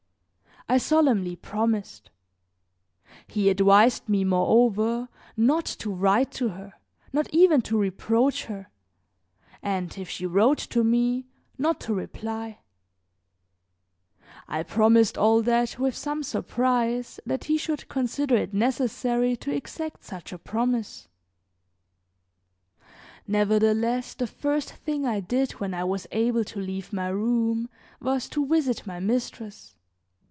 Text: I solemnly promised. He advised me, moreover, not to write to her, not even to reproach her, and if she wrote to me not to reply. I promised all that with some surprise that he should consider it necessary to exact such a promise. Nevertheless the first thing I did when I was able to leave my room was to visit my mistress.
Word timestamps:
I 0.69 0.77
solemnly 0.77 1.35
promised. 1.35 2.11
He 3.27 3.49
advised 3.49 4.07
me, 4.07 4.23
moreover, 4.23 5.09
not 5.35 5.65
to 5.65 5.89
write 5.91 6.31
to 6.33 6.49
her, 6.49 6.75
not 7.11 7.27
even 7.33 7.61
to 7.63 7.77
reproach 7.77 8.45
her, 8.45 8.69
and 9.61 9.97
if 9.97 10.07
she 10.07 10.25
wrote 10.25 10.59
to 10.59 10.81
me 10.85 11.27
not 11.57 11.81
to 11.81 11.93
reply. 11.93 12.59
I 14.47 14.63
promised 14.63 15.17
all 15.17 15.41
that 15.41 15.77
with 15.77 15.93
some 15.93 16.23
surprise 16.23 17.19
that 17.25 17.45
he 17.45 17.57
should 17.57 17.89
consider 17.89 18.37
it 18.37 18.53
necessary 18.53 19.35
to 19.37 19.53
exact 19.53 20.05
such 20.05 20.31
a 20.31 20.37
promise. 20.39 21.09
Nevertheless 23.27 24.13
the 24.13 24.27
first 24.27 24.71
thing 24.71 25.05
I 25.05 25.19
did 25.19 25.51
when 25.53 25.73
I 25.73 25.83
was 25.83 26.07
able 26.13 26.45
to 26.45 26.61
leave 26.61 26.93
my 26.93 27.09
room 27.09 27.67
was 27.99 28.29
to 28.29 28.45
visit 28.47 28.87
my 28.87 29.01
mistress. 29.01 29.75